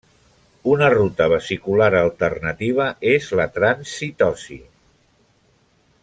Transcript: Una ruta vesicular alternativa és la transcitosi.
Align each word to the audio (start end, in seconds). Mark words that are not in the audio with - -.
Una 0.69 0.87
ruta 0.93 1.25
vesicular 1.33 1.89
alternativa 1.99 2.87
és 3.13 3.27
la 3.41 3.47
transcitosi. 3.61 4.57